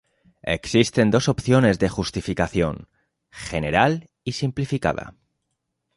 [0.57, 2.87] Existen dos opciones de justificación,
[3.29, 5.13] general y simplificada.